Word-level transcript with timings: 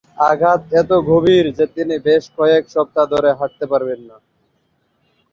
আঘাত 0.23 0.61
এত 0.81 0.91
গভীর 1.09 1.45
যে 1.57 1.65
তিনি 1.75 1.95
বেশ 2.07 2.23
কয়েক 2.37 2.63
সপ্তাহ 2.75 3.05
ধরে 3.13 3.29
হাঁটতে 3.39 3.65
পারবেন 3.71 3.99
না। 4.09 4.17